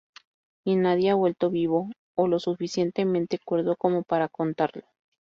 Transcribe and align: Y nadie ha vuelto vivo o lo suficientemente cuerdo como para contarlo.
Y 0.65 0.77
nadie 0.77 1.11
ha 1.11 1.13
vuelto 1.13 1.51
vivo 1.51 1.91
o 2.17 2.25
lo 2.25 2.39
suficientemente 2.39 3.37
cuerdo 3.37 3.75
como 3.75 4.01
para 4.01 4.29
contarlo. 4.29 4.81